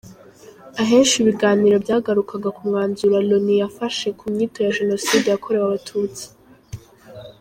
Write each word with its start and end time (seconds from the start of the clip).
Ahenshi 0.81 1.15
ibiganiro 1.17 1.75
byagarukaga 1.83 2.49
ku 2.55 2.61
mwanzuro 2.69 3.15
Loni 3.29 3.55
yafashe 3.61 4.07
ku 4.17 4.25
nyito 4.35 4.57
ya 4.65 4.73
Jenoside 4.77 5.25
yakorewe 5.29 5.65
Abatutsi. 5.67 6.25